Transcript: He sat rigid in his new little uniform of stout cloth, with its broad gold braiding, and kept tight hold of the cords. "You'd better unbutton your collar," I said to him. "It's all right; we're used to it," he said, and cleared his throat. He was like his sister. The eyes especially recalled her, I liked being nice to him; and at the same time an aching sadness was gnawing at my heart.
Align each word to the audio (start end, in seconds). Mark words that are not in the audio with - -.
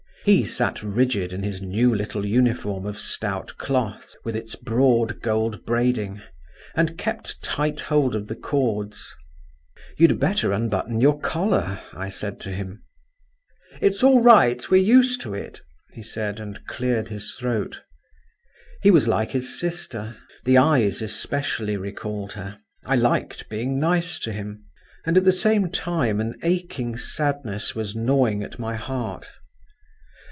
He 0.23 0.45
sat 0.45 0.83
rigid 0.83 1.33
in 1.33 1.41
his 1.41 1.63
new 1.63 1.95
little 1.95 2.27
uniform 2.29 2.85
of 2.85 2.99
stout 2.99 3.53
cloth, 3.57 4.15
with 4.23 4.35
its 4.35 4.53
broad 4.53 5.19
gold 5.19 5.65
braiding, 5.65 6.21
and 6.75 6.95
kept 6.95 7.41
tight 7.41 7.81
hold 7.81 8.13
of 8.15 8.27
the 8.27 8.35
cords. 8.35 9.15
"You'd 9.97 10.19
better 10.19 10.51
unbutton 10.53 11.01
your 11.01 11.19
collar," 11.19 11.79
I 11.93 12.09
said 12.09 12.39
to 12.41 12.51
him. 12.51 12.83
"It's 13.81 14.03
all 14.03 14.21
right; 14.21 14.63
we're 14.69 14.83
used 14.83 15.21
to 15.21 15.33
it," 15.33 15.61
he 15.91 16.03
said, 16.03 16.39
and 16.39 16.67
cleared 16.67 17.07
his 17.07 17.31
throat. 17.33 17.81
He 18.83 18.91
was 18.91 19.07
like 19.07 19.31
his 19.31 19.59
sister. 19.59 20.15
The 20.45 20.59
eyes 20.59 21.01
especially 21.01 21.77
recalled 21.77 22.33
her, 22.33 22.59
I 22.85 22.95
liked 22.95 23.49
being 23.49 23.79
nice 23.79 24.19
to 24.19 24.31
him; 24.31 24.65
and 25.03 25.17
at 25.17 25.23
the 25.25 25.31
same 25.31 25.71
time 25.71 26.19
an 26.21 26.35
aching 26.43 26.95
sadness 26.95 27.73
was 27.73 27.95
gnawing 27.95 28.43
at 28.43 28.59
my 28.59 28.75
heart. 28.75 29.27